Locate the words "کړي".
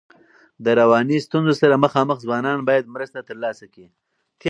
3.73-3.87